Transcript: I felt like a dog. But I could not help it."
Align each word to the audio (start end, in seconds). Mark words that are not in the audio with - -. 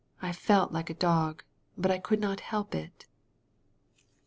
I 0.19 0.31
felt 0.31 0.71
like 0.71 0.89
a 0.89 0.95
dog. 0.95 1.43
But 1.77 1.91
I 1.91 1.99
could 1.99 2.19
not 2.19 2.39
help 2.39 2.73
it." 2.73 3.05